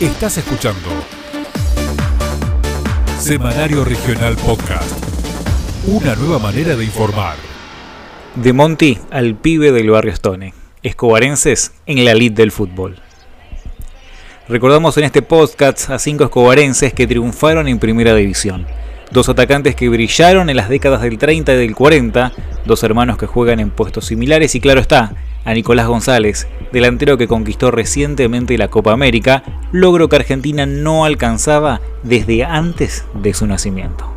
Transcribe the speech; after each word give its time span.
Estás 0.00 0.38
escuchando 0.38 0.88
Semanario 3.18 3.84
Regional 3.84 4.36
Podcast. 4.36 4.96
Una 5.88 6.14
nueva 6.14 6.38
manera 6.38 6.76
de 6.76 6.84
informar. 6.84 7.34
De 8.36 8.52
Monti 8.52 8.96
al 9.10 9.34
pibe 9.34 9.72
del 9.72 9.90
barrio 9.90 10.12
Stone. 10.12 10.54
Escobarenses 10.84 11.72
en 11.86 12.04
la 12.04 12.14
lid 12.14 12.30
del 12.30 12.52
fútbol. 12.52 12.94
Recordamos 14.48 14.96
en 14.98 15.02
este 15.02 15.20
podcast 15.20 15.90
a 15.90 15.98
cinco 15.98 16.22
escobarenses 16.22 16.94
que 16.94 17.08
triunfaron 17.08 17.66
en 17.66 17.80
primera 17.80 18.14
división. 18.14 18.68
Dos 19.10 19.28
atacantes 19.28 19.74
que 19.74 19.88
brillaron 19.88 20.48
en 20.48 20.58
las 20.58 20.68
décadas 20.68 21.02
del 21.02 21.18
30 21.18 21.54
y 21.54 21.56
del 21.56 21.74
40, 21.74 22.30
dos 22.64 22.84
hermanos 22.84 23.18
que 23.18 23.26
juegan 23.26 23.58
en 23.58 23.70
puestos 23.70 24.04
similares 24.06 24.54
y 24.54 24.60
claro 24.60 24.78
está, 24.78 25.12
a 25.44 25.54
Nicolás 25.54 25.86
González, 25.86 26.46
delantero 26.72 27.16
que 27.16 27.28
conquistó 27.28 27.70
recientemente 27.70 28.58
la 28.58 28.68
Copa 28.68 28.92
América, 28.92 29.42
logro 29.72 30.08
que 30.08 30.16
Argentina 30.16 30.66
no 30.66 31.04
alcanzaba 31.04 31.80
desde 32.02 32.44
antes 32.44 33.04
de 33.14 33.34
su 33.34 33.46
nacimiento. 33.46 34.12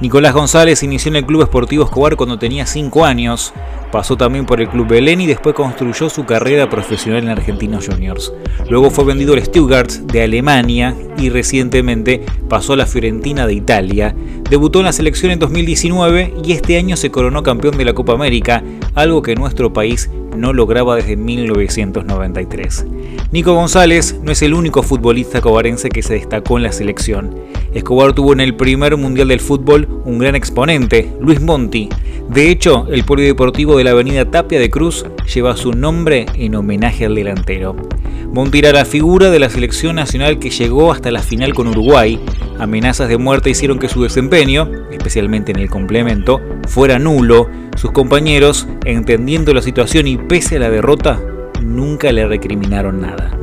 Nicolás 0.00 0.34
González 0.34 0.82
inició 0.82 1.10
en 1.10 1.16
el 1.16 1.26
Club 1.26 1.42
Esportivo 1.42 1.84
Escobar 1.84 2.16
cuando 2.16 2.38
tenía 2.38 2.66
5 2.66 3.04
años, 3.04 3.54
pasó 3.94 4.16
también 4.16 4.44
por 4.44 4.60
el 4.60 4.68
Club 4.68 4.88
Belén 4.88 5.20
y 5.20 5.26
después 5.28 5.54
construyó 5.54 6.10
su 6.10 6.24
carrera 6.24 6.68
profesional 6.68 7.22
en 7.22 7.28
Argentinos 7.28 7.86
Juniors. 7.86 8.32
Luego 8.68 8.90
fue 8.90 9.04
vendido 9.04 9.34
al 9.34 9.44
Stuttgart 9.44 9.88
de 9.88 10.22
Alemania 10.22 10.96
y 11.16 11.30
recientemente 11.30 12.26
pasó 12.48 12.72
a 12.72 12.76
la 12.76 12.86
Fiorentina 12.86 13.46
de 13.46 13.54
Italia. 13.54 14.12
Debutó 14.50 14.80
en 14.80 14.86
la 14.86 14.92
selección 14.92 15.30
en 15.30 15.38
2019 15.38 16.34
y 16.44 16.50
este 16.50 16.76
año 16.76 16.96
se 16.96 17.12
coronó 17.12 17.44
campeón 17.44 17.78
de 17.78 17.84
la 17.84 17.92
Copa 17.92 18.14
América, 18.14 18.64
algo 18.96 19.22
que 19.22 19.36
nuestro 19.36 19.72
país 19.72 20.10
no 20.36 20.52
lograba 20.52 20.96
desde 20.96 21.16
1993. 21.16 22.86
Nico 23.32 23.54
González 23.54 24.18
no 24.22 24.32
es 24.32 24.42
el 24.42 24.54
único 24.54 24.82
futbolista 24.82 25.40
cobarense 25.40 25.88
que 25.88 26.02
se 26.02 26.14
destacó 26.14 26.56
en 26.56 26.64
la 26.64 26.72
selección. 26.72 27.34
Escobar 27.72 28.12
tuvo 28.12 28.32
en 28.32 28.40
el 28.40 28.54
primer 28.54 28.96
Mundial 28.96 29.28
del 29.28 29.40
Fútbol 29.40 29.88
un 30.04 30.18
gran 30.18 30.34
exponente, 30.34 31.12
Luis 31.20 31.40
Monti. 31.40 31.88
De 32.28 32.50
hecho, 32.50 32.86
el 32.90 33.04
polideportivo 33.04 33.76
de 33.76 33.84
la 33.84 33.90
avenida 33.90 34.30
Tapia 34.30 34.58
de 34.58 34.70
Cruz 34.70 35.04
lleva 35.32 35.56
su 35.56 35.72
nombre 35.72 36.26
en 36.34 36.54
homenaje 36.54 37.04
al 37.04 37.14
delantero. 37.14 37.76
Monti 38.32 38.58
era 38.58 38.72
la 38.72 38.84
figura 38.84 39.30
de 39.30 39.38
la 39.38 39.50
selección 39.50 39.96
nacional 39.96 40.38
que 40.38 40.50
llegó 40.50 40.90
hasta 40.90 41.10
la 41.10 41.22
final 41.22 41.54
con 41.54 41.68
Uruguay. 41.68 42.18
Amenazas 42.58 43.08
de 43.08 43.18
muerte 43.18 43.50
hicieron 43.50 43.78
que 43.78 43.88
su 43.88 44.02
desempeño, 44.02 44.68
especialmente 44.90 45.52
en 45.52 45.58
el 45.58 45.70
complemento, 45.70 46.40
fuera 46.66 46.98
nulo. 46.98 47.48
Sus 47.76 47.92
compañeros, 47.92 48.66
entendiendo 48.84 49.52
la 49.52 49.62
situación 49.62 50.06
y 50.06 50.16
pese 50.16 50.56
a 50.56 50.60
la 50.60 50.70
derrota, 50.70 51.20
nunca 51.60 52.12
le 52.12 52.26
recriminaron 52.26 53.00
nada. 53.00 53.38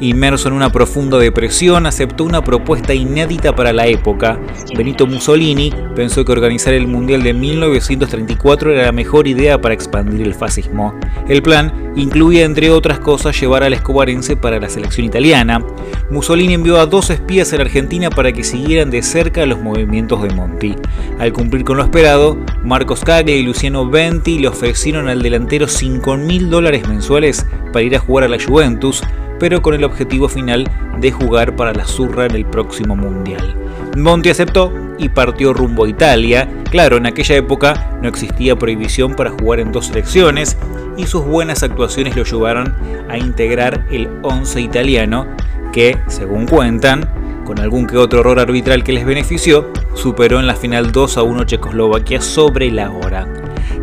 Inmerso 0.00 0.48
en 0.48 0.54
una 0.54 0.70
profunda 0.70 1.18
depresión, 1.18 1.86
aceptó 1.86 2.24
una 2.24 2.44
propuesta 2.44 2.94
inédita 2.94 3.54
para 3.54 3.72
la 3.72 3.86
época. 3.86 4.38
Benito 4.76 5.06
Mussolini 5.06 5.72
pensó 5.96 6.24
que 6.24 6.32
organizar 6.32 6.72
el 6.74 6.86
Mundial 6.86 7.22
de 7.22 7.34
1934 7.34 8.72
era 8.72 8.86
la 8.86 8.92
mejor 8.92 9.26
idea 9.26 9.60
para 9.60 9.74
expandir 9.74 10.26
el 10.26 10.34
fascismo. 10.34 10.94
El 11.28 11.42
plan 11.42 11.92
incluía, 11.96 12.44
entre 12.44 12.70
otras 12.70 13.00
cosas, 13.00 13.38
llevar 13.40 13.64
al 13.64 13.72
escobarense 13.72 14.36
para 14.36 14.60
la 14.60 14.68
selección 14.68 15.06
italiana. 15.06 15.64
Mussolini 16.10 16.54
envió 16.54 16.78
a 16.78 16.86
dos 16.86 17.10
espías 17.10 17.52
a 17.52 17.56
la 17.56 17.62
Argentina 17.62 18.08
para 18.08 18.32
que 18.32 18.44
siguieran 18.44 18.90
de 18.90 19.02
cerca 19.02 19.44
los 19.46 19.60
movimientos 19.60 20.22
de 20.22 20.30
Monti. 20.30 20.76
Al 21.18 21.32
cumplir 21.32 21.64
con 21.64 21.76
lo 21.76 21.82
esperado, 21.82 22.38
Marcos 22.62 23.00
Caglia 23.04 23.36
y 23.36 23.42
Luciano 23.42 23.88
Venti 23.88 24.38
le 24.38 24.48
ofrecieron 24.48 25.08
al 25.08 25.22
delantero 25.22 25.66
5 25.66 26.16
mil 26.16 26.50
dólares 26.50 26.88
mensuales 26.88 27.46
para 27.72 27.82
ir 27.82 27.96
a 27.96 28.00
jugar 28.00 28.24
a 28.24 28.28
la 28.28 28.42
Juventus, 28.42 29.02
pero 29.38 29.62
con 29.62 29.74
el 29.74 29.84
objetivo 29.88 30.28
final 30.28 30.70
de 31.00 31.10
jugar 31.10 31.56
para 31.56 31.72
la 31.72 31.84
Zurra 31.84 32.26
en 32.26 32.34
el 32.34 32.44
próximo 32.44 32.96
Mundial. 32.96 33.54
Monti 33.96 34.30
aceptó 34.30 34.72
y 34.98 35.08
partió 35.08 35.52
rumbo 35.52 35.84
a 35.84 35.88
Italia. 35.88 36.48
Claro, 36.70 36.96
en 36.96 37.06
aquella 37.06 37.36
época 37.36 37.98
no 38.02 38.08
existía 38.08 38.56
prohibición 38.56 39.14
para 39.14 39.30
jugar 39.30 39.60
en 39.60 39.72
dos 39.72 39.86
selecciones 39.86 40.56
y 40.96 41.06
sus 41.06 41.24
buenas 41.24 41.62
actuaciones 41.62 42.16
lo 42.16 42.24
llevaron 42.24 42.74
a 43.08 43.18
integrar 43.18 43.86
el 43.90 44.08
11 44.22 44.60
italiano 44.60 45.26
que, 45.72 45.98
según 46.08 46.46
cuentan, 46.46 47.08
con 47.44 47.60
algún 47.60 47.86
que 47.86 47.96
otro 47.96 48.20
error 48.20 48.38
arbitral 48.38 48.84
que 48.84 48.92
les 48.92 49.06
benefició, 49.06 49.72
superó 49.94 50.38
en 50.38 50.46
la 50.46 50.54
final 50.54 50.92
2 50.92 51.16
a 51.16 51.22
1 51.22 51.44
Checoslovaquia 51.44 52.20
sobre 52.20 52.70
la 52.70 52.90
hora. 52.90 53.26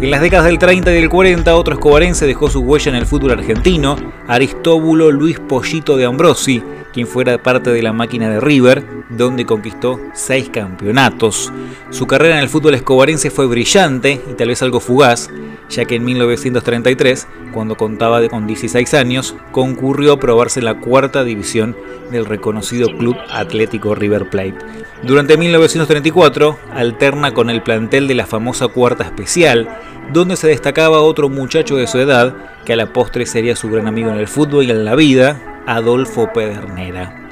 En 0.01 0.11
las 0.11 0.19
décadas 0.19 0.45
del 0.45 0.59
30 0.59 0.91
y 0.91 0.95
del 0.95 1.09
40, 1.09 1.55
otro 1.55 1.75
escobarense 1.75 2.27
dejó 2.27 2.49
su 2.49 2.59
huella 2.59 2.89
en 2.89 2.97
el 2.97 3.05
fútbol 3.05 3.31
argentino, 3.31 3.95
Aristóbulo 4.27 5.09
Luis 5.09 5.39
Pollito 5.39 5.95
de 5.95 6.03
Ambrosi, 6.03 6.61
quien 6.93 7.07
fuera 7.07 7.41
parte 7.41 7.71
de 7.71 7.81
la 7.81 7.93
máquina 7.93 8.29
de 8.29 8.41
River, 8.41 8.85
donde 9.09 9.45
conquistó 9.45 9.99
seis 10.13 10.49
campeonatos. 10.49 11.51
Su 11.91 12.07
carrera 12.07 12.35
en 12.35 12.41
el 12.41 12.49
fútbol 12.49 12.75
escobarense 12.75 13.31
fue 13.31 13.47
brillante 13.47 14.21
y 14.29 14.33
tal 14.33 14.49
vez 14.49 14.61
algo 14.61 14.81
fugaz, 14.81 15.29
ya 15.69 15.85
que 15.85 15.95
en 15.95 16.05
1933, 16.05 17.27
cuando 17.53 17.75
contaba 17.75 18.27
con 18.27 18.47
16 18.47 18.93
años, 18.93 19.35
concurrió 19.51 20.13
a 20.13 20.19
probarse 20.19 20.59
en 20.59 20.65
la 20.65 20.79
cuarta 20.79 21.23
división 21.23 21.75
del 22.11 22.25
reconocido 22.25 22.87
Club 22.97 23.15
Atlético 23.29 23.95
River 23.95 24.29
Plate. 24.29 24.57
Durante 25.03 25.37
1934 25.37 26.57
alterna 26.73 27.33
con 27.33 27.49
el 27.49 27.61
plantel 27.61 28.07
de 28.07 28.15
la 28.15 28.25
famosa 28.25 28.67
Cuarta 28.67 29.03
Especial, 29.03 29.67
donde 30.13 30.35
se 30.35 30.47
destacaba 30.47 31.01
otro 31.01 31.29
muchacho 31.29 31.75
de 31.75 31.87
su 31.87 31.99
edad, 31.99 32.35
que 32.65 32.73
a 32.73 32.75
la 32.75 32.93
postre 32.93 33.25
sería 33.25 33.55
su 33.55 33.69
gran 33.69 33.87
amigo 33.87 34.09
en 34.09 34.17
el 34.17 34.27
fútbol 34.27 34.65
y 34.65 34.71
en 34.71 34.85
la 34.85 34.95
vida, 34.95 35.61
Adolfo 35.65 36.31
Pedernera. 36.33 37.24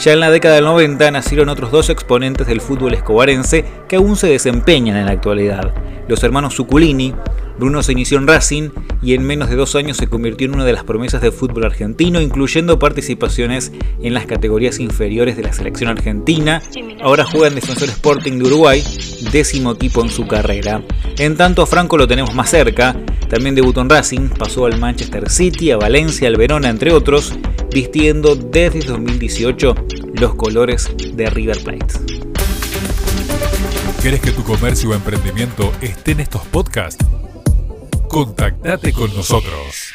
Ya 0.00 0.14
en 0.14 0.20
la 0.20 0.30
década 0.30 0.54
del 0.54 0.64
90 0.64 1.10
nacieron 1.10 1.50
otros 1.50 1.70
dos 1.70 1.90
exponentes 1.90 2.46
del 2.46 2.62
fútbol 2.62 2.94
escobarense 2.94 3.66
que 3.86 3.96
aún 3.96 4.16
se 4.16 4.28
desempeñan 4.28 4.96
en 4.96 5.04
la 5.04 5.12
actualidad, 5.12 5.74
los 6.08 6.24
hermanos 6.24 6.54
Suculini, 6.54 7.14
Bruno 7.58 7.82
se 7.82 7.92
inició 7.92 8.16
en 8.16 8.26
Racing 8.26 8.70
y 9.02 9.12
en 9.12 9.22
menos 9.22 9.50
de 9.50 9.56
dos 9.56 9.76
años 9.76 9.98
se 9.98 10.06
convirtió 10.08 10.46
en 10.46 10.54
una 10.54 10.64
de 10.64 10.72
las 10.72 10.84
promesas 10.84 11.20
del 11.20 11.32
fútbol 11.32 11.66
argentino, 11.66 12.22
incluyendo 12.22 12.78
participaciones 12.78 13.72
en 14.02 14.14
las 14.14 14.24
categorías 14.24 14.80
inferiores 14.80 15.36
de 15.36 15.42
la 15.42 15.52
selección 15.52 15.90
argentina. 15.90 16.62
Ahora 17.02 17.26
juega 17.26 17.48
en 17.48 17.54
Defensor 17.54 17.90
Sporting 17.90 18.38
de 18.38 18.46
Uruguay, 18.46 18.82
décimo 19.30 19.72
equipo 19.72 20.02
en 20.02 20.08
su 20.08 20.26
carrera. 20.26 20.82
En 21.18 21.36
tanto, 21.36 21.60
a 21.60 21.66
Franco 21.66 21.98
lo 21.98 22.08
tenemos 22.08 22.34
más 22.34 22.48
cerca. 22.48 22.96
También 23.28 23.54
debutó 23.54 23.82
en 23.82 23.90
Racing, 23.90 24.30
pasó 24.30 24.64
al 24.64 24.78
Manchester 24.78 25.28
City, 25.28 25.70
a 25.70 25.76
Valencia, 25.76 26.28
al 26.28 26.36
Verona, 26.36 26.70
entre 26.70 26.92
otros, 26.92 27.34
vistiendo 27.72 28.36
desde 28.36 28.80
2018 28.80 29.74
los 30.14 30.34
colores 30.34 30.90
de 31.14 31.30
River 31.30 31.62
Plate. 31.62 31.94
¿Quieres 34.00 34.20
que 34.20 34.32
tu 34.32 34.42
comercio 34.42 34.90
o 34.90 34.94
emprendimiento 34.94 35.72
esté 35.80 36.12
en 36.12 36.20
estos 36.20 36.42
podcasts? 36.46 37.04
Contactate 38.08 38.92
con 38.92 39.14
nosotros. 39.14 39.92